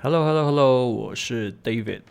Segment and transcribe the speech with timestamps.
[0.00, 2.02] Hello，Hello，Hello，我是 David。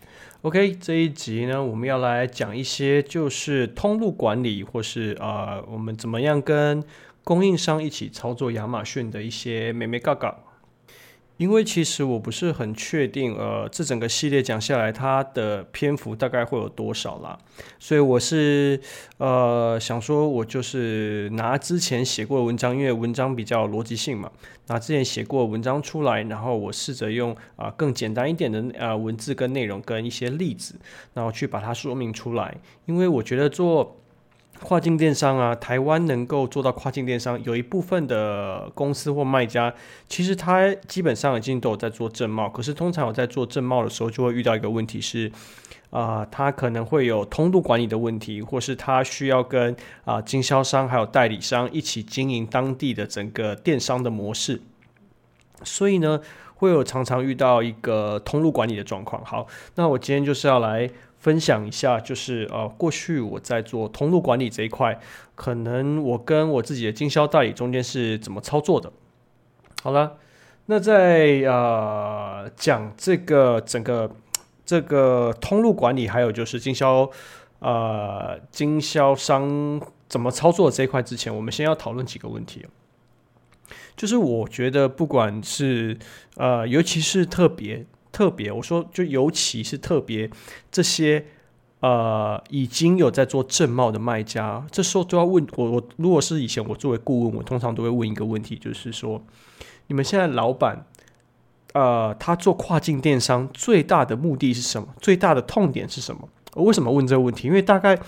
[0.42, 6.84] OK，这一集呢，我们要来讲一些就是通路管理，或是啊、呃，我们怎么样跟
[7.24, 10.38] 供应商一起操作亚马逊的一些美眉告告。
[11.38, 17.38] 因为其实我不是很确定，呃，这整个系列讲下来，它的篇幅大概会有多少啦，
[17.80, 18.80] 所以我是
[19.18, 24.32] 呃想说，我就是拿之前写过的文章，因为文章比较逻辑性嘛，
[24.68, 30.76] 拿之前写过文章出来，然后我试着用啊、更简单一点的呃文字跟内容跟一些例子，
[31.14, 33.96] 然后去把它说明出来，因为我觉得做。
[34.62, 39.74] 跨境电商啊，台湾能够做到跨境电商，有一部分的公司或卖家，
[40.10, 42.50] 其实他基本上已经都有在做正贸。
[42.50, 45.32] 可是通常我在做正贸的时候，就会遇到一个问题是，
[45.92, 49.76] 啊、他可能会有通路管理的问题，或是他需要跟
[50.06, 54.62] 啊、经销商还有代理商一起经营当地的整个电商的模式。
[55.64, 56.20] 所以呢，
[56.56, 59.24] 会有常常遇到一个通路管理的状况。
[59.24, 60.90] 好，那我今天就是要来。
[61.20, 65.00] 分享一下，就是呃，过去我在做通路管理这一块，
[65.36, 68.92] 可能我跟我自己的经销代理中间是怎么操作的。
[69.82, 70.18] 好了，
[70.68, 74.16] 那在呃讲这个整个
[74.66, 77.10] 这个通路管理，还有就是经销
[77.60, 82.66] 呃经销商怎么操作这一块之前，我们先要讨论几个问题。
[83.96, 85.98] 就是我觉得，不管是
[86.36, 87.86] 呃，尤其是特别。
[88.18, 90.28] 特别，我说就尤其是特别
[90.72, 91.24] 这些
[91.82, 95.72] 呃已经有在做正贸的卖家，这时候都要问我。
[95.74, 99.22] 我如果是以前我作为顾问，我通常都会问一个问题，就是说
[99.86, 100.84] 你们现在老板
[101.74, 104.88] 呃他做跨境电商最大的目的是什么？
[105.00, 106.28] 最大的痛点是什么？
[106.56, 107.48] 我为什么问这个问题？
[107.48, 108.00] 因为大概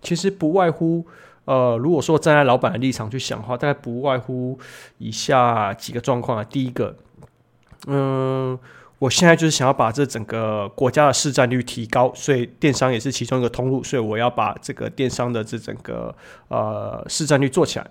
[0.00, 1.04] 其实不外乎
[1.44, 4.58] 呃，如果说站在老板的立场去想的话，大概不外乎
[4.96, 6.44] 以下几个状况啊。
[6.44, 6.96] 第一个，
[7.86, 8.58] 嗯、
[8.98, 16.12] 我现在就是想要把这整个国家的市占率提高，所以电商也是其中一个通路，所以我要把这个电商的这整个
[16.48, 17.88] 呃市占率做起来。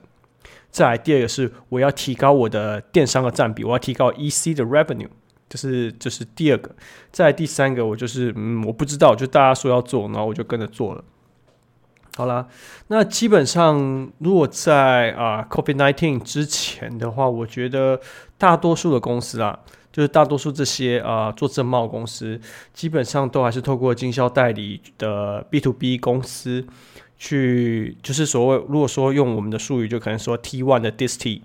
[0.70, 5.08] 再来第二个是我要提高我的电商的占比，我要提高 EC 的 revenue，
[5.48, 6.76] 这是这是第二个。
[7.10, 11.02] 再来第三个我就是嗯我不知道，就大家说要做，然后我就跟着做了。
[12.18, 12.48] 好啦，
[12.88, 18.02] 那基本上如果在啊、COVID nineteen 之前的话，我觉得
[18.38, 19.58] 大多数的公司啊。
[19.98, 22.40] 就是大多数这些啊、做正贸公司，
[22.72, 26.64] 基本上都还是透过经销代理的 B to B 公司
[27.18, 31.42] 去，就是所谓如果说用我们的术语，就可能说 T one 的 Disty，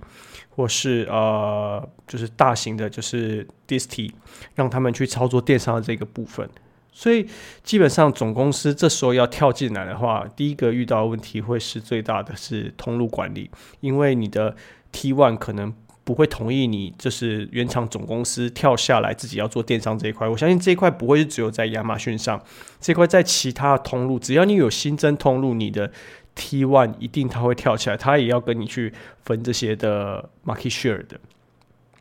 [0.50, 4.12] 或是呃就是大型的，就是 Disty，
[4.54, 6.46] 让他们去操作电商的这个部分。
[6.92, 7.26] 所以
[7.62, 14.54] 基本上总公司这时候要跳进来的话，第一个遇到的问题会是最大的是通路管理，因为你的
[14.92, 15.72] T one 可能。
[16.04, 22.42] 不会同意你就是原厂总公司跳下来自己要做电商这一块，我相信这一块不会是只有在亚马逊上，
[22.80, 25.92] 这块在其他的通路，只要你有新增通路，你的
[26.34, 28.92] T one 一定他会跳起来，他也要跟你去
[29.22, 31.20] 分这些的 market share 的。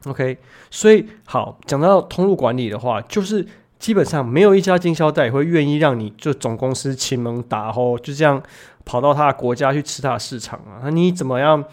[0.05, 0.37] OK，
[0.71, 3.45] 所以好，讲到通路管理的话，就是
[3.77, 8.41] 基本上没有一家经销代会愿意让你就总公司亲门打吼，就这样。
[8.85, 10.81] 跑到他的国家去吃他的市场啊？
[10.83, 11.63] 那你怎么样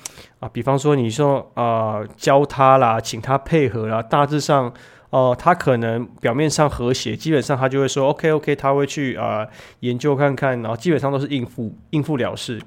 [0.40, 0.48] 啊？
[0.52, 4.66] 比方说你说啊、教他啦，请他配合啦，大致上
[5.10, 9.46] 哦、呃，他可能表面上和谐，基本上他就会说 OK OK，他会去啊、
[9.80, 12.60] 研究看看，然后基本上都是应付应付了事。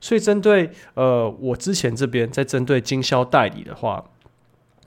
[0.00, 4.04] 所以针对呃我之前这边在针对经销代理的话，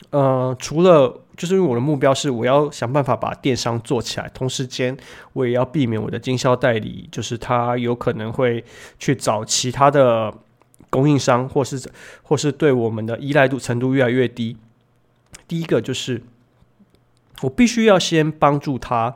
[0.10, 4.96] 呃，除了就是因为我的目标是我要想办法把电商做起来，同时间
[5.34, 8.64] 我也要避免我的经销代理，就是他有可能会
[8.98, 10.34] 去找其他的
[10.90, 11.92] 供应商，或是
[12.24, 14.58] 或是对我们的依赖度程度越来越低。
[15.48, 16.24] 第一个就是
[17.42, 19.16] 我必须要先帮助他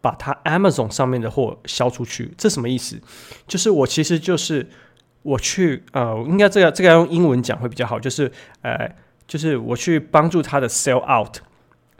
[0.00, 3.00] 把他 Amazon 上面的货销出去，这什么意思？
[3.46, 4.68] 就是我其实就是
[5.22, 8.30] 我去呃，应该这个这个要用英文讲会比较好，就是
[8.62, 8.94] 呃。
[9.28, 11.36] 就是我去帮助他的 sell out，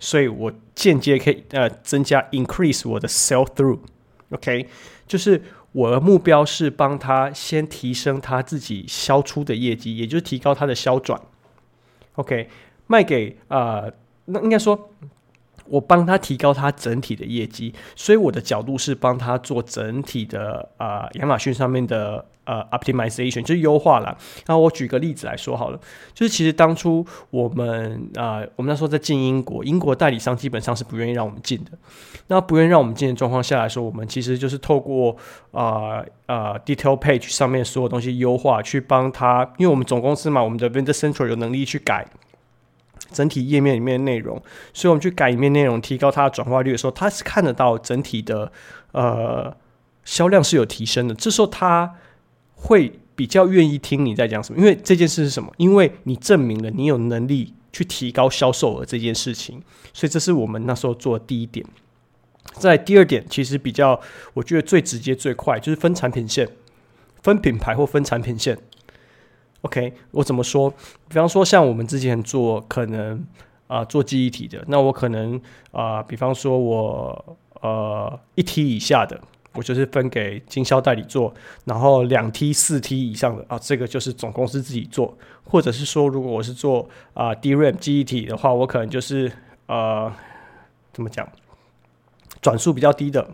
[0.01, 4.67] 所以我间接可以呃增加 increase 我的 sell through，OK，、
[5.07, 5.41] 就是
[5.71, 11.21] 我的目标是帮他先提升他自己销出的业绩，也就是提高他的销转
[12.15, 12.49] ，OK，
[12.89, 13.93] 卖给啊、呃，
[14.25, 14.91] 那应该说。
[15.71, 24.17] 我帮他提高他整体的业绩，所以我的角度是帮他做整体的啊，亚马逊上面的呃 optimization，就是优化了。
[24.47, 25.79] 那我举个例子来说好了，
[26.15, 31.73] 就是其实当初我们啊、我们那时候在进英国，英国代理商基本上是不愿意让我们进的。
[32.29, 35.15] 那不愿意让我们进的状况下来说，我们其实就是透过
[35.53, 42.07] 啊啊、detail page 上面所有东西优化，去帮他，因为我们总公司嘛，我们的 vendor central 有能力去改。
[43.11, 44.43] 整体页面里面的内容，
[44.75, 48.53] 所以我们去改里面内容，提高它的转化率的时候，它是看得到整体的
[48.93, 49.57] 呃
[50.05, 51.15] 销量是有提升的。
[51.15, 51.95] 这时候他
[52.61, 55.51] 会比较愿意听你在讲什么，因为这件事是什么？
[55.57, 59.63] 因为你证明了你有能力去提高销售额这件事情，
[59.93, 61.65] 所以这是我们那时候做的第一点。
[62.55, 64.01] 在第二点，其实比较
[64.35, 66.49] 我觉得最直接最快就是分产品线、
[67.23, 68.59] 分品牌或分产品线。
[69.63, 70.71] OK，我怎么说？
[71.09, 73.25] 比方说，像我们之前做可能
[73.67, 75.41] 啊、做记忆体的，那我可能
[75.73, 79.21] 啊、比方说我呃一 T 以下的，
[79.59, 81.35] 我就是分给经销代理做，
[81.65, 85.13] 然后两 T 四 T 以上的啊，这个就是总公司自己做，
[85.43, 89.33] 或者是说，如果我是做啊、呃、DRAM 记忆体的话，我可能就是
[89.67, 90.13] 呃
[90.93, 91.29] 怎么讲，
[92.41, 93.29] 转速比较低的，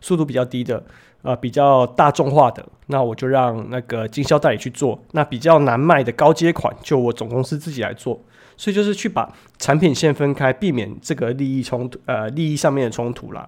[0.00, 0.82] 速度比较低的。
[1.22, 8.18] 呃，比较大众化的，那我就让那个经销代理去做；那比较难卖的高阶款，就我总公司自己来做。
[8.56, 13.46] 所以就是去把产品线分开，避免这个利益冲突，呃，利益上面的冲突啦。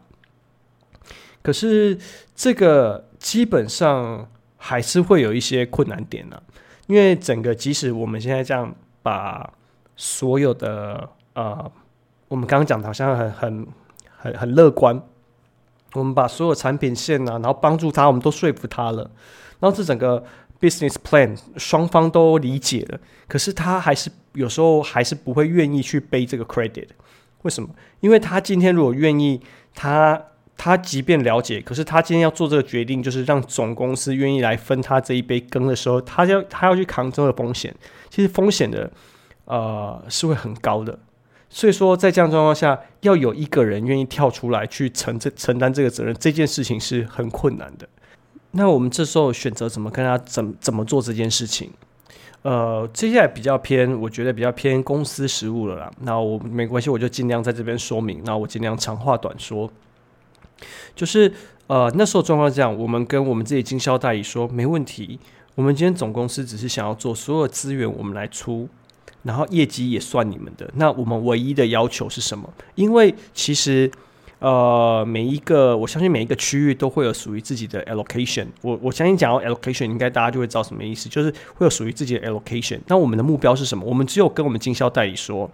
[1.42, 1.98] 可是
[2.34, 6.40] 这个基本上还是会有一些困难点呢，
[6.86, 9.52] 因为整个即使我们现在这样把
[9.96, 11.70] 所有的呃，
[12.28, 13.66] 我们刚刚讲的好像很很
[14.16, 15.02] 很很乐观。
[15.94, 19.02] 我们把所有产品线啊，然后帮助他，我们都说服他了，
[19.60, 20.24] 然后这整个
[20.58, 22.98] business plan 双方都理解了，
[23.28, 26.88] 可是他还是有时候还是不会愿意去背这个 credit。
[27.42, 27.68] 为什么？
[28.00, 29.42] 因为他今天如果愿意，
[29.74, 30.18] 他
[30.56, 37.74] 他即便了解，可是他今天要做这个决定，就是让总公司愿意来分他这一杯羹的时候，他要他要去扛这个风险，
[38.10, 38.90] 其实风险的
[39.46, 40.98] 呃是会很高的。
[41.54, 47.86] 所以说，在这样状况下，要有一个人愿意跳出来去承这承担这个责任，这件事情是很困难的。
[48.52, 51.70] 那我们这时候选择怎么跟他怎怎么做这件事情？
[52.42, 55.90] 呃，接下来比较偏，我觉得比较偏公司实务了啦。
[56.00, 58.22] 那我没关系，我就尽量在这边说明。
[58.24, 59.70] 那我尽量长话短说，
[60.94, 61.32] 就是
[61.66, 65.18] 呃那时候状况是这样，我们跟我们自己经销代理说，没问题。
[65.54, 68.68] 我们今天总公司只是想要做所有资源，我们来出。
[69.24, 72.52] 然后业绩也算你们的，那我们唯一的要求是什么？
[72.74, 73.88] 因为其实，
[74.40, 78.46] 呃，每一个我相信每一个区域都会有属于自己的 allocation。
[78.62, 82.80] 我我相信讲到 allocation，应该大家就会知道什么意思，就是会有属于自己的 allocation。
[82.88, 83.84] 那我们的目标是什么？
[83.84, 85.48] 我们只有跟我们经销代理说，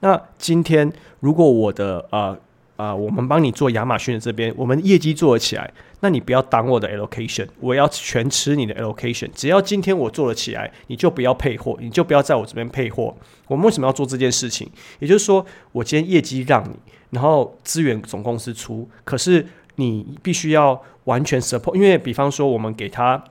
[0.00, 2.36] 那今天如果我的呃。
[2.82, 9.30] 啊、我们帮你做亚马逊的这边，我们业绩做了起来，那你不要挡我的 allocation，我要全吃你的 allocation。
[9.32, 13.14] 只要今天我做了起来，你就不要配货，你就不要在我这边配货。
[13.46, 14.68] 我们为什么要做这件事情？
[14.98, 16.74] 也就是说，我今天业绩让你，
[17.10, 19.46] 然后资源总公司出，可是
[19.76, 23.22] 你必须要完全 support，因为比方说我们给他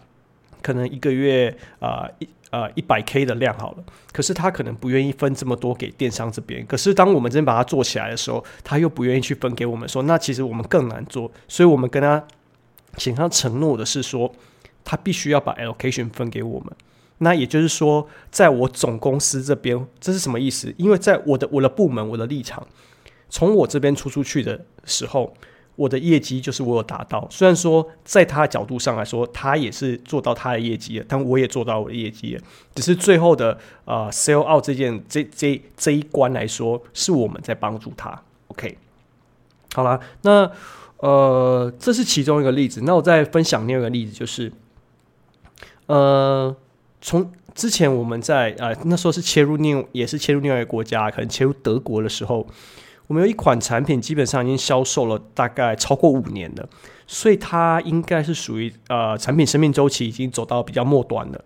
[0.62, 2.30] 可能一个月啊一。
[2.52, 6.66] 呃，一百 K 的量好了，可是他可能不愿意分这么多给电商这边。
[6.66, 11.32] 可是当我们真把它做起来的时候，他又不愿意去分给我们说，说那其实我们更难做。
[11.48, 12.22] 所以我们跟他
[12.98, 14.30] 请他承诺的是说，
[14.84, 16.70] 他必须要把 allocation 分给我们。
[17.20, 20.74] 那也就是说，在我总公司这边，这是什么意思？
[20.78, 22.68] 因为在我的我的部门，我的立场，
[23.30, 25.34] 从我这边出出去的时候。
[25.82, 32.42] 我的业绩就是我有达到，虽然说在他的角度上来说，他也是做到他的业绩了，但我也做到我的业绩了。
[32.76, 38.22] 只是最后的呃 sell out 这件这这这一关来说，是我们在帮助他。
[38.50, 38.78] OK，
[39.74, 40.52] 好了，那
[40.98, 42.82] 呃这是其中一个例子。
[42.84, 44.52] 那我再分享另外一个例子，就是
[45.88, 46.56] 呃
[47.02, 52.46] 从之前我们在呃那时候是切入另也是切入另外一个国家，可能切入德国的时候。
[53.12, 56.70] 我们有一款产品，基本上已经销售了大概超过五年了，
[57.06, 61.44] 所以它应该是属于呃产品生命周期已经走到比较末端了。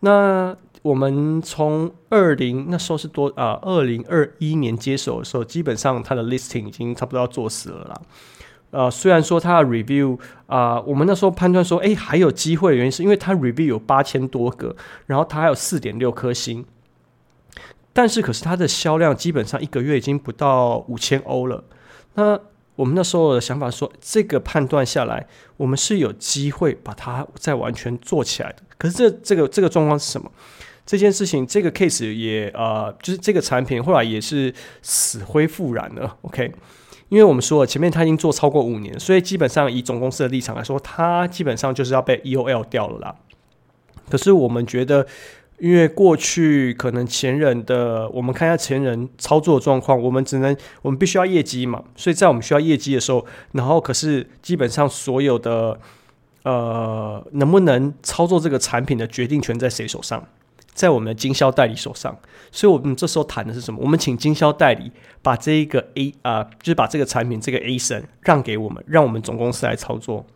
[0.00, 8.00] 那我们从二零那时候是多啊，二零二一年接手的时候，基本上它的 listing 已经差不多要做死了啦。
[8.70, 14.74] 呃，虽然说它的 review 啊、我们那时候判断说，哎，还有机会原因是因为它 review 有八千多个，
[15.04, 16.64] 然后它还有四点六颗星。
[17.96, 21.64] 但是，可是它的销量基本上一个月已经不到五千欧了。
[22.12, 22.38] 那
[22.74, 25.26] 我们那时候的想法说，这个判断下来，
[25.56, 28.58] 我们是有机会把它再完全做起来的。
[28.76, 30.30] 可是这这个这个状况是什么？
[30.84, 36.18] 这件事情这个 case 也呃，就是这个产品后来也是死灰复燃了。
[36.20, 36.52] OK，
[37.08, 43.16] 因为我们说了前面他已经做超过五年，所以基本上以总公司的立场来说，它基本上就是要被 EOL 掉了啦。
[44.10, 45.06] 可是我们觉得。
[45.58, 55.80] 因为过去可能前人的，我们看一下前人操作状况，我们只能我们必须要业绩嘛，所以在我们需要业绩的时候，然后可是基本上所有的
[56.42, 60.22] 呃能不能操作这个产品的决定权在谁手上？
[60.74, 62.14] 在我们的经销代理手上，
[62.52, 63.80] 所以我们这时候谈的是什么？
[63.82, 70.26] 我们请经销代理把这一个 A 啊、就是把这个产品这个 ASIN 让给我们，让我们总公司来操作。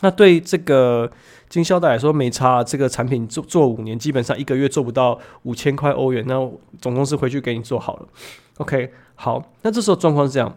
[0.00, 1.08] 那对这个
[1.52, 8.08] 经销代理来说没差，这个产品做做五年，基本上一个月做不到五千块欧元，那总公司回去给你做好了。
[8.56, 10.56] OK，好，那这时候状况是这样，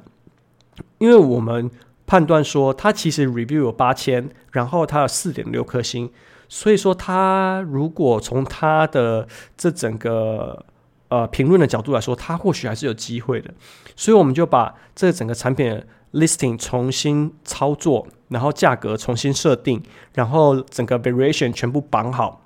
[1.00, 1.70] 因为我们
[2.08, 6.10] 判断说他其实 review 有八千，然后他有四点六颗星。
[6.48, 10.66] 所以说，他如果从他的这整个
[11.10, 13.54] 呃评论的角度来说，他或许还是有机会的。
[13.98, 15.84] 所以我们就把这整个产品
[16.16, 22.42] listing 重新操作，然后价格重新设定，然后整个 variation 全部绑好。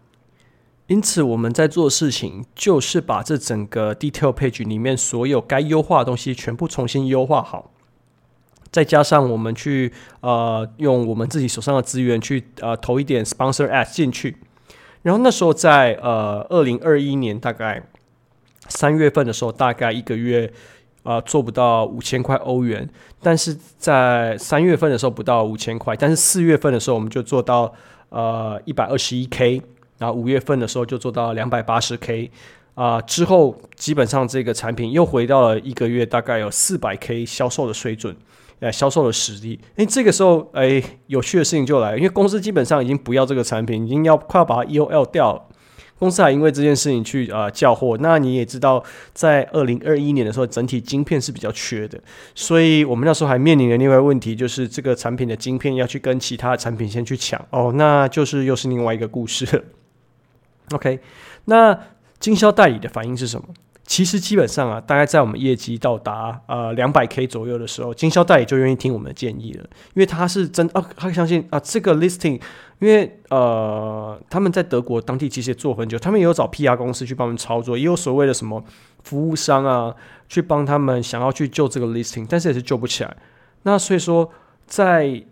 [0.87, 7.71] 因此，我们在做事情就是把这整个 detail page 里面所有该优化的东西全部重新优化好。
[8.71, 14.37] 再加上我们去呃用我们自己手上的资源去呃投一点 sponsor ad 进去，
[15.03, 17.83] 然后那时候在呃二零二一年大概
[18.67, 20.51] 三月份的时候，大概一个月
[21.03, 22.87] 呃做不到五千块欧元，
[23.21, 27.73] 但是在三月份的时候不到五千块，但是四月份的时候我们就做到
[28.09, 29.61] 呃一百二十一 k，
[29.97, 32.29] 然后五月份的时候就做到两百八十 k，
[32.75, 38.15] 啊之后基本上这个产品又回到了一个月大概有四百 k 销售的水准。
[38.61, 45.41] 呃，销售的实力，诶，这个时候，诶，有趣的事情就来了，因为公司基本上已经不要这个产品，已经要快要把它 EOL 掉了。
[45.99, 47.97] 公司还因为这件事情去啊、呃、叫货。
[47.99, 51.99] 那你也知道，在二零二一年的时候，整体晶片是比较缺的，
[52.33, 59.63] 所以我们那时候还面临了另外一个问题，就是这个产品的晶片要去跟其他产品先去抢哦，那就是又是另外一个故事了。
[60.71, 60.99] OK，
[61.45, 61.77] 那
[62.19, 63.47] 经销代理的反应是什么？
[63.89, 69.63] 其实基本上啊，大概在我们业绩到达呃两百 K 左右的时候，经销代理就愿意听我们的建议了，
[69.95, 72.39] 因为他是真啊，他相信啊这个 listing，
[72.77, 78.63] 因为呃他们在德国当地其实也做很久，他们也有找 PR 公司去帮他们操作，也有所谓的什么
[79.03, 79.95] 服务商啊
[80.27, 83.17] 去帮他们想要去救这个 listing，但是也是救不起来。
[83.63, 84.29] 那所以说，
[84.67, 85.23] 在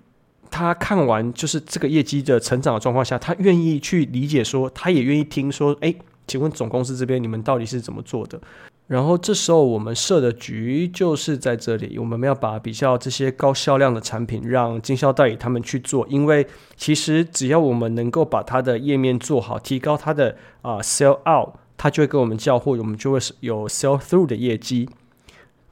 [0.50, 5.94] 他看完就是这个业绩的成长的状况下，他愿意去理解说，他也愿意听说，哎。
[6.28, 8.40] 请问总公司这边你们到底是怎么做的？
[8.88, 24.90] 然后这时候我们设的局就是在这里，我们要把比较这些高销量的产品让经销代理他们去做，因为其实只要我们能够把它的页面做好，提高它的啊、sell out，它就会给我们交货，我们就会有 sell through 的业绩。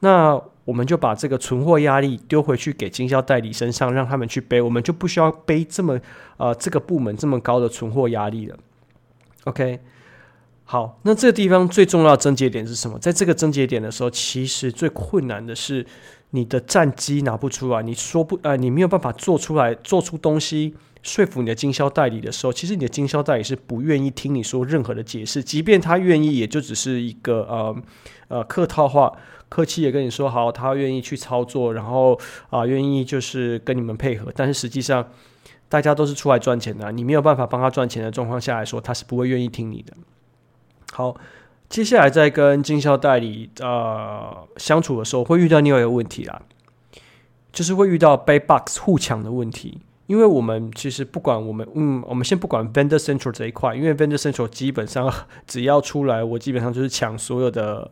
[0.00, 5.98] 那我们就把这个存货压力丢回去给经销代理身上，让他们去背，我们就不需要背这么
[6.36, 8.56] 呃这个部门这么高的存货压力了。
[9.44, 9.80] OK。
[10.68, 12.98] 好，那这个地方最重要的症结点是什么？
[12.98, 15.86] 在这个症结点的时候，其实最困难的是
[16.30, 27.76] 你的战绩拿不出来，你说不，呃，你没有办法做出来，做出东西说服你的经销代理的时候，其实你的经销代理是不愿意听你说任何的解释，即便他愿意，也就只是一个呃
[28.26, 29.16] 呃客套话，
[29.48, 32.18] 客气也跟你说好，他愿意去操作，然后
[32.50, 35.08] 啊、愿意就是跟你们配合，但是实际上
[35.68, 39.96] 大家都是出来赚钱的，你没有办法帮他赚钱的状况下来说，他是不会愿意听你的。
[40.92, 41.16] 好，
[41.68, 46.40] 接下来在跟经销代理呃相处的时候，会遇到另外一个问题啦，
[47.52, 49.80] 就是会遇到 b a y box 互抢的问题。
[50.06, 55.12] 因为我们其实不管我们，嗯，我们先不管 Vendor Central 这一块，因为 Vendor Central 基本上
[55.48, 57.90] 只要出来，我基本上就是抢所有的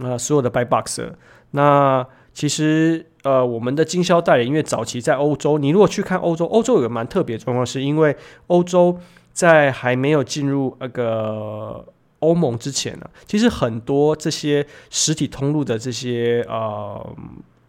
[0.00, 1.02] 呃所有的 Big Box。
[1.50, 8.16] 那其实呃我们的经销代理，因为早期在欧洲，你如果去看欧洲，欧洲有个蛮特别状况，是因为
[8.46, 8.98] 欧洲
[9.34, 11.84] 在还没有进入那个。
[12.24, 17.14] 欧盟之前呢、其实很多这些实体通路的这些呃，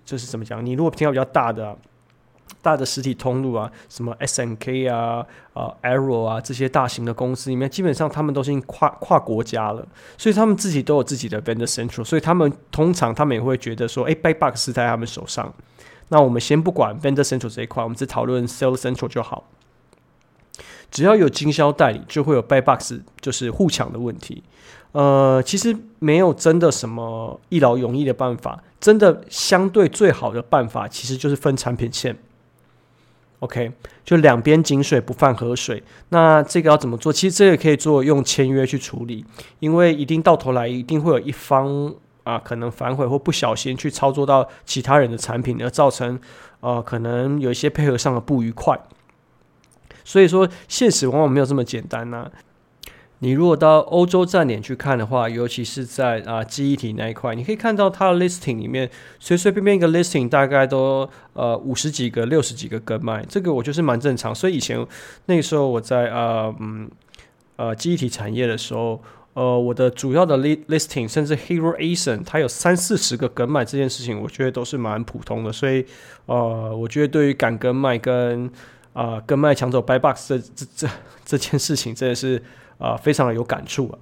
[0.05, 0.65] 就是怎么讲？
[0.65, 1.77] 你如果听到比较大的、
[2.61, 9.85] 大的实体通路啊，什么 SNK 啊、呃 Arrow 啊这些大型的公司里面，基本上他们都是跨跨国家了，
[10.17, 15.53] 所以他们自己都有自己的 Vendor Central，所以他们通常他们也会觉得说，哎，Big Box 是在他们手上。
[16.09, 19.43] 那我们先不管 Vendor Central 这一块，我们只讨论 Sales Central 就好。
[20.95, 24.41] 只要有经销代理，就会有 Buy Box，就是互抢的问题。
[24.93, 32.15] 呃，其实没有真的什么一劳永逸的办法，真的相对最好的办法，其实就是分产品线。
[33.39, 33.73] OK，
[34.05, 35.83] 就两边井水不犯河水。
[36.07, 37.11] 那这个要怎么做？
[37.11, 39.25] 其实这个可以做用签约去处理，
[39.59, 46.17] 因为一定到头来一定会有一方啊，可能反悔或不小心去操作到其他人的产品，而造成
[46.61, 48.79] 呃可能有一些配合上的不愉快。
[50.05, 52.31] 所以说，现实往往没有这么简单呐、
[53.19, 64.35] 你如果到欧洲站点去看的话，尤其是在啊记忆体那一块，你可以看到它的 listing 里面，随随便便一个 listing 大概都呃五十几个、六十几个跟卖，这个我就是蛮正常。
[64.35, 64.85] 所以以前
[65.25, 66.89] 那时候我在啊嗯
[67.55, 69.01] 呃记忆体产业的时候，
[69.33, 75.51] 呃，我的主要的 listing，甚至 Hero ASIN，它有三四十个跟卖这件事情，我觉得都是蛮普通的。
[75.51, 75.85] 所以，
[76.25, 78.49] 呃，我觉得对于敢跟卖跟
[78.95, 80.87] 啊、跟卖抢走 Buy Box 这这这
[81.25, 82.41] 这件事情，真的是
[82.77, 83.99] 啊、非常的有感触啊。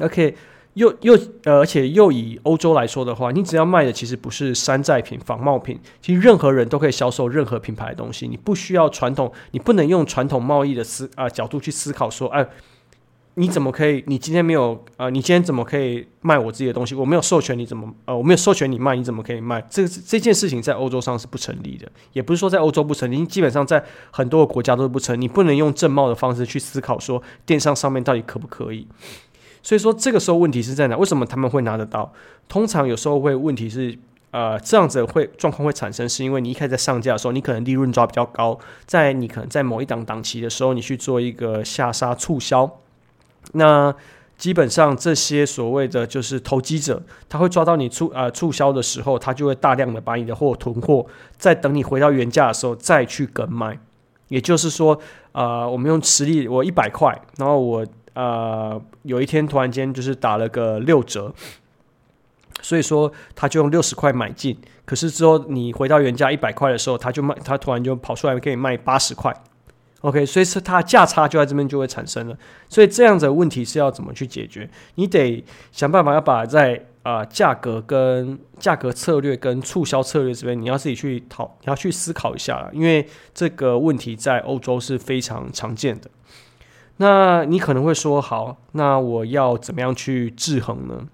[0.00, 0.34] OK，
[0.74, 8.26] 又又呃，而且又以欧洲来说的话，你只要卖的其实不是山寨品、仿冒品，其实任何人都可以销售任何品牌的东西。
[8.26, 12.48] 你不需要传统，你不能用传统贸易的思啊、角度去思考说，哎、
[13.34, 14.04] 你怎么可以？
[14.06, 16.94] 你今天没有呃，你今天怎么可以卖我自己的东西？
[16.94, 19.58] 我没有授权，你怎么呃，我没有授权你卖，你怎么可以卖？
[19.70, 25.20] 这这件事情在欧洲上是不成立的，也不是说在欧洲不成立，基本上在很多个国家都是不成立。
[25.20, 28.86] 你不能用正贸的方式去思考说电商上面到底可不可以。
[29.62, 30.96] 所以说这个时候问题是在哪？
[30.96, 32.12] 为什么他们会拿得到？
[32.48, 33.98] 通常有时候会问题是
[34.32, 42.78] 呃这样子会状况会产生，是因为你一开始在上架的时候，你可能利润抓比较高，在你可能在某一档档期的时候，你去做一个下杀促销。
[43.52, 43.94] 那
[44.36, 51.06] 基本上这些所谓的就是投机者，他会抓到你促呃促销的时候，他就会大量的把你的货囤货，
[51.36, 53.78] 在等你回到原价的时候再去跟卖。
[54.28, 54.98] 也就是说，
[55.32, 61.32] 呃，我们用实力，我一百块，然后我呃有一天突然间就是打了个六折，
[62.62, 64.56] 所以说他就用六十块买进，
[64.86, 69.32] 可是之后你回到原价一百块的时候，他就卖，他突然就跑出来给你卖八十块。
[70.02, 72.36] OK，所以是它价差就在这边就会产生了，
[72.68, 74.68] 所以这样子的问题是要怎么去解决？
[74.96, 83.04] 你得想办法要把在啊、价格跟价格策略跟促销策略这边，你要自己去讨，你要去思考一下了，因为
[83.34, 86.08] 这个问题在欧洲是非常常见的。
[86.98, 91.08] 那你可能会说，好，那我要怎么样去制衡呢？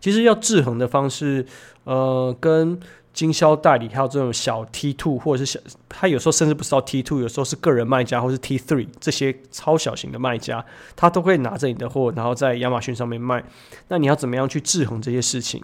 [0.00, 1.44] 其实要制衡的方式，
[1.84, 2.78] 呃，跟
[3.12, 10.64] 经销代理还有这种小 T two 或者是小，他有时候甚至不知道 T two，有时候是个人卖家或是 T three 这些超小型的卖家，
[10.94, 13.42] 他都会拿着你的货，然后在亚马逊上面卖。
[13.88, 15.60] 那你要怎么样去制衡这些事情？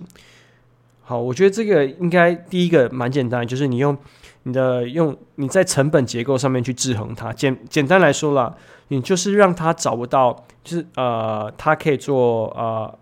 [1.03, 3.97] 好，我觉得这个应该第一个蛮简单，就是你用
[4.45, 7.33] 你的用你在成本结构上面去制衡它。
[7.33, 8.55] 简简单来说啦，
[8.89, 12.99] 你就是让他找不到，就是呃，他可以做呃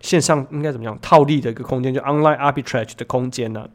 [0.00, 3.68] 线上应该怎么样套利的一个空间，就 online arbitrage 的空间呢、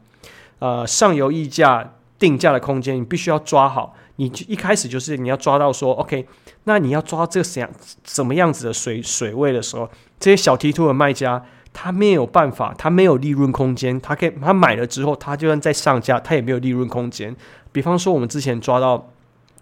[0.60, 3.94] 呃，上游溢价定价的空间，你必须要抓好。
[4.16, 6.26] 你一开始就是你要抓到说，OK，
[6.64, 7.70] 那你要抓这个怎样
[8.04, 17.34] 怎么样子的水水位的时候，这些小 T two 的卖家他没有办法，他没有利润空间，他可以他买了之后，他就算再上架，他也没有利润空间。
[17.72, 19.08] 比方说，我们之前抓到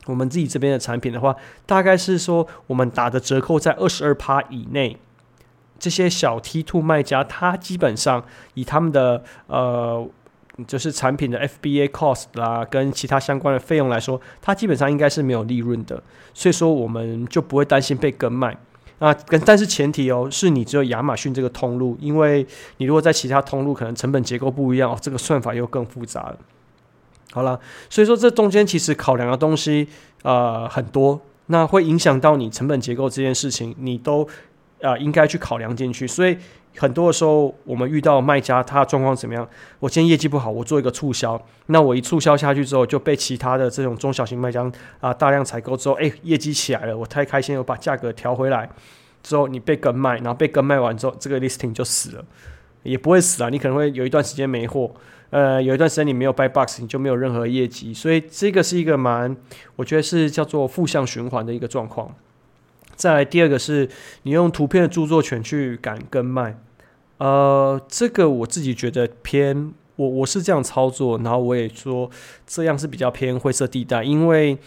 [0.06, 4.98] 我们自己这边的产品的话，大概是说我们打的折扣在二十二趴以内，
[5.80, 10.08] 这些小 T two 卖家，他基本上以他们的呃。
[10.66, 16.02] 就是产品的 FBA cost 啦，跟其他相关的费用来说，它基本上应该是没有利润的，
[16.34, 18.54] 所以说我们就不会担心被跟卖
[18.98, 19.10] 啊。
[19.46, 26.36] 但是前提哦，是你只有亚马逊这个通路，因为你如果在其他通路，可能成本结构不一样哦，这个算法又更复杂了。
[27.32, 29.88] 好了，所以说这中间其实考量的东西
[30.24, 34.28] 呃很多，那会影响到你成本结构这件事情，你都
[34.82, 36.36] 啊、应该去考量进去，所以。
[36.76, 39.46] 很多的时候，我们遇到卖家，他状况怎么样？
[39.80, 44.64] 我今天业绩不好，我做一个促销，那我一促销下去之后，就被其他的这种中小型卖家
[45.00, 48.70] 啊、大量采购之后，哎，业绩起来了，我太开心，我把价格调回来
[49.20, 52.24] 之后，你被跟卖，然后被跟卖完之后，这个 listing 就死了，
[52.84, 54.94] 也不会死啊，你可能会有一段时间没货，
[55.30, 59.36] 呃，有一段时间你没有 buy box，你就没有任何业绩，所以这个是一个蛮，
[59.74, 62.14] 我觉得是叫做负向循环的一个状况。
[63.00, 63.88] 再来第二个是
[64.24, 66.58] 你用图片的著作权去赶跟卖，
[67.16, 72.10] 呃，这个我自己觉得偏我我是这样操作，然后我也说
[72.46, 74.58] 这样是比较偏灰色地带，因为。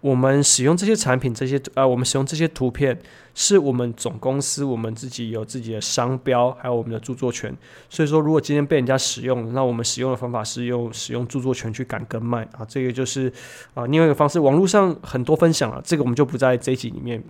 [0.00, 2.96] 我们使用这些产品，这些呃，我们使用这些图片，
[3.34, 7.52] 是我们总公司我们自己有自己的商标，还有我们的著作权。
[7.88, 13.32] 所以说，如果今天被人家使用，那我们使用的方法是用使用著作权去赶跟卖啊，这个就是
[13.74, 14.38] 啊另外一个方式。
[14.38, 17.24] 网络上很多分享了，这个我们就不在这一集里面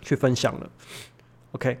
[0.00, 0.70] 去分享了。
[1.50, 1.78] OK，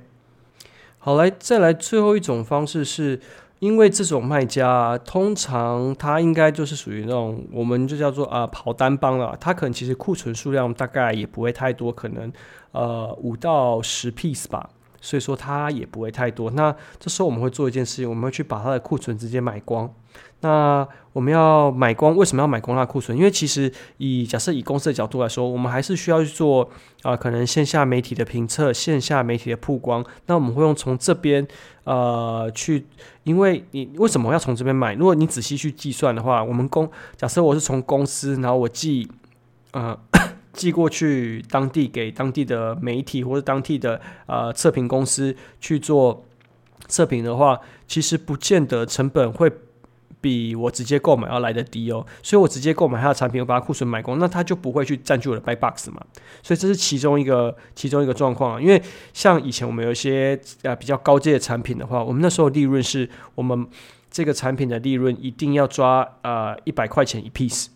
[0.98, 3.20] 好，来再来最后一种方式是。
[3.62, 9.36] 因为这种卖家，通常他应该就是属于那种，我们就叫做啊跑单帮了。
[9.38, 12.32] 他可能其实库存数量大概也不会太多，可能
[12.72, 14.68] 呃五到十 piece 吧。
[15.02, 16.50] 所以说它也不会太多。
[16.52, 19.92] 那这时候我们会做一件事情，我们会去把它的库存直接买光。
[20.40, 23.16] 那我们要买光，为什么要买光它的库存？
[23.16, 26.68] 因为其实以假设以公司的角度来说，我们还是需要去做
[27.02, 30.04] 啊、可能线下媒体的评测，线下媒体的曝光。
[30.26, 31.46] 那我们会用从这边
[31.84, 32.86] 呃去，
[33.22, 34.94] 因为你为什么要从这边买？
[34.94, 39.08] 如果你仔细去计算的话，我们公假设我是从公司，然后我寄
[39.70, 39.96] 呃
[40.52, 46.24] 寄过去当地给当地的媒体或者当地的呃测评公司去做
[46.88, 49.50] 测评的话，其实不见得成本会
[50.20, 52.06] 比我直接购买要来得低哦。
[52.22, 56.00] 所以我直接购买它的产品，我把它库存买光，那它就不会去占据我的 buy box 嘛。
[56.42, 58.54] 所以这是其中一个其中一个状况。
[58.56, 58.80] 啊因为
[59.12, 63.66] 像以前我们有一些呃比较高阶的产品的话，我们那时候利润是我们
[64.10, 67.68] 这个产品的利润一定要抓呃一百块钱一 piece。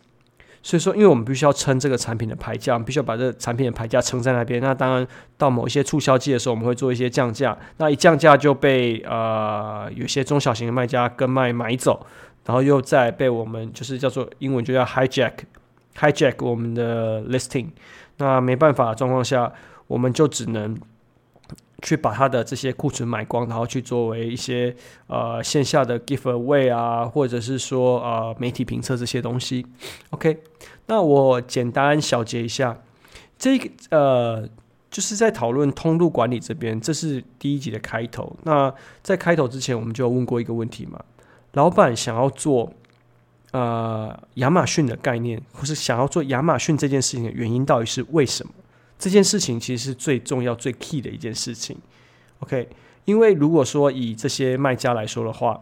[0.66, 4.60] 所以说，因为我们必须要撑这个产品的牌价，我们必须要把这个产品的牌价撑在那边。
[4.60, 5.06] 那当然，
[5.38, 7.56] 到某一些促销季的时候，我们会做一些降价。
[7.76, 12.04] 那一降价就被呃有些中小型的卖家跟卖买走，
[12.44, 15.34] 然后又再被我们就是叫做英文就叫 hijack
[15.96, 17.68] hijack 我们的 listing。
[18.16, 19.52] 那没办法的状况下，
[19.86, 20.76] 我们就只能。
[21.82, 24.74] 去把他的这些库存买光，然后去作为一些
[25.08, 29.66] 呃线下的 giveaway 啊，或者是说呃媒体评测这些东西。
[30.10, 30.42] OK，
[30.86, 32.78] 那我简单小结一下，
[33.38, 34.48] 这个呃
[34.90, 38.34] 就是在讨论通路管理这边，这是第一集的开头。
[38.44, 40.98] 那在开头之前，我们就问过一个问题嘛，
[41.52, 42.72] 老板想要做
[43.52, 48.52] 呃亚马逊的概念，或是想要做亚马逊这件事情的原因到底是为什么？
[48.98, 51.76] 这件事情其实是最重要、最 key 的一件事情
[52.40, 52.68] ，OK？
[53.04, 55.60] 因为如果说以这些卖家来说的话，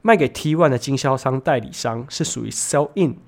[0.00, 3.18] 卖给 T one 的经销商代理商是属于 sell in，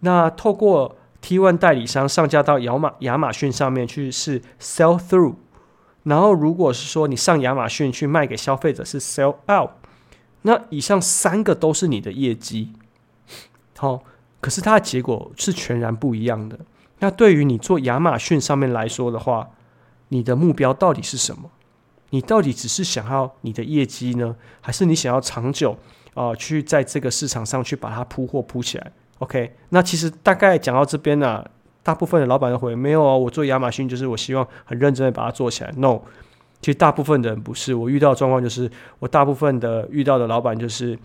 [0.00, 5.36] 那透过 T one 代理商上架到亚马亚马逊上面去是 sell through，
[6.02, 9.70] 然后如果是说你上亚马逊去卖给消费者是 sell out，
[10.42, 12.72] 那以上三个都是你的业绩，
[13.78, 14.02] 好，
[14.40, 16.58] 可是它的结果是全然不一样的。
[16.98, 19.50] 那对于你做亚马逊上面来说的话，
[20.08, 21.50] 你的目标到底是什么？
[22.10, 25.76] 你到底只是想要你的业绩呢，还是你想要长久
[26.14, 31.44] 啊、去在这个市场上去把它铺货铺起来？OK，那其实大概讲到这边呢、
[31.82, 35.70] 大部分的老板都会没有哦，我做亚马逊就是我希望很认真的把它做起来。
[35.76, 36.00] No，
[36.62, 40.98] 其实大部分的人不是，我遇到的状况就是，我大部分的遇到的老板就是，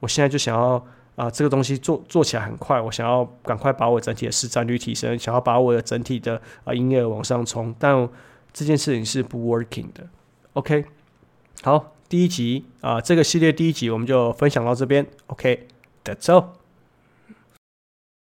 [0.00, 0.84] 我现在就想要。
[1.18, 8.08] 啊，这个东西做做起来很快，我想要赶快把我整体的市占率提升，想要把我的整体的啊营业额往上冲，但
[8.52, 10.06] 这件事情是不 working 的。
[10.52, 10.84] OK，
[11.62, 15.04] 好，第一集啊，这个系列第一集我们就分享到这边。
[15.26, 16.57] OK，that's all。